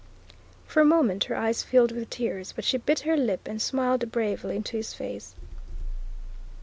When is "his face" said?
4.77-5.35